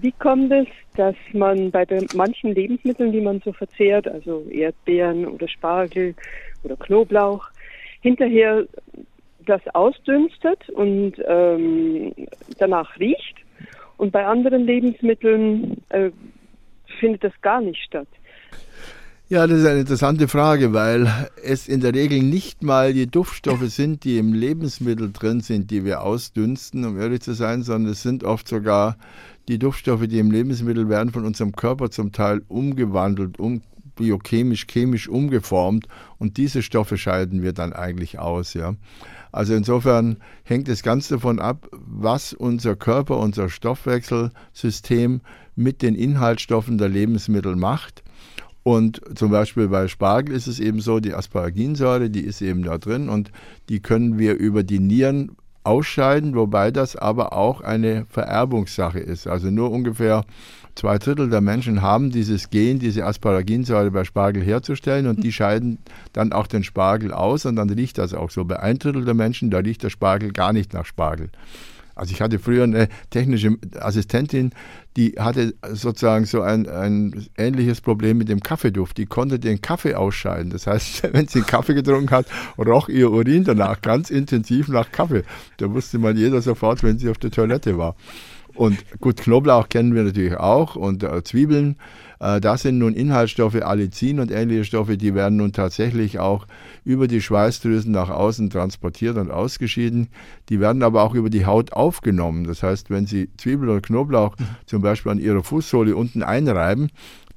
[0.00, 5.46] Wie kommt es, dass man bei manchen Lebensmitteln, die man so verzehrt, also Erdbeeren oder
[5.46, 6.14] Spargel
[6.62, 7.46] oder Knoblauch,
[8.00, 8.66] hinterher
[9.46, 12.14] das ausdünstet und ähm,
[12.58, 13.36] danach riecht
[13.98, 16.10] und bei anderen Lebensmitteln äh,
[16.98, 18.08] findet das gar nicht statt?
[19.32, 23.68] Ja, das ist eine interessante Frage, weil es in der Regel nicht mal die Duftstoffe
[23.68, 28.02] sind, die im Lebensmittel drin sind, die wir ausdünsten, um ehrlich zu sein, sondern es
[28.02, 28.96] sind oft sogar
[29.46, 33.62] die Duftstoffe, die im Lebensmittel werden von unserem Körper zum Teil umgewandelt, um,
[33.94, 35.86] biochemisch, chemisch umgeformt
[36.18, 38.74] und diese Stoffe scheiden wir dann eigentlich aus, ja.
[39.30, 45.20] Also insofern hängt es ganz davon ab, was unser Körper, unser Stoffwechselsystem
[45.54, 48.02] mit den Inhaltsstoffen der Lebensmittel macht.
[48.62, 52.78] Und zum Beispiel bei Spargel ist es eben so, die Asparaginsäure, die ist eben da
[52.78, 53.30] drin und
[53.68, 55.32] die können wir über die Nieren
[55.62, 59.26] ausscheiden, wobei das aber auch eine Vererbungssache ist.
[59.26, 60.24] Also nur ungefähr
[60.74, 65.78] zwei Drittel der Menschen haben dieses Gen, diese Asparaginsäure bei Spargel herzustellen und die scheiden
[66.12, 68.44] dann auch den Spargel aus und dann riecht das auch so.
[68.44, 71.30] Bei ein Drittel der Menschen, da riecht der Spargel gar nicht nach Spargel.
[72.00, 74.52] Also ich hatte früher eine technische Assistentin,
[74.96, 78.96] die hatte sozusagen so ein, ein ähnliches Problem mit dem Kaffeeduft.
[78.96, 80.48] Die konnte den Kaffee ausscheiden.
[80.48, 82.24] Das heißt, wenn sie Kaffee getrunken hat,
[82.56, 85.24] roch ihr Urin danach ganz intensiv nach Kaffee.
[85.58, 87.96] Da wusste man jeder sofort, wenn sie auf der Toilette war.
[88.54, 91.76] Und gut, Knoblauch kennen wir natürlich auch und äh, Zwiebeln.
[92.20, 96.46] Äh, das sind nun Inhaltsstoffe, Allicin und ähnliche Stoffe, die werden nun tatsächlich auch
[96.84, 100.08] über die Schweißdrüsen nach außen transportiert und ausgeschieden.
[100.48, 102.44] Die werden aber auch über die Haut aufgenommen.
[102.44, 104.44] Das heißt, wenn Sie Zwiebel oder Knoblauch mhm.
[104.66, 106.90] zum Beispiel an Ihrer Fußsohle unten einreiben,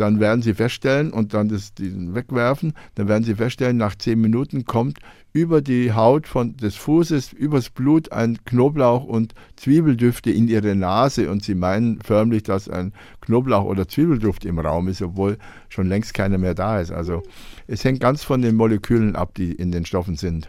[0.00, 4.64] dann werden Sie feststellen und dann das wegwerfen, dann werden Sie feststellen, nach zehn Minuten
[4.64, 4.98] kommt
[5.32, 11.30] über die Haut von, des Fußes, übers Blut ein Knoblauch und Zwiebeldüfte in Ihre Nase
[11.30, 16.14] und Sie meinen förmlich, dass ein Knoblauch- oder Zwiebelduft im Raum ist, obwohl schon längst
[16.14, 16.90] keiner mehr da ist.
[16.90, 17.22] Also
[17.66, 20.48] es hängt ganz von den Molekülen ab, die in den Stoffen sind.